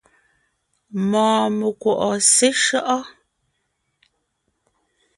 Mɔɔn 1.09 1.49
mekwɔ̀’ɔ 1.59 2.09
seshÿɔ́’ɔ? 2.35 3.01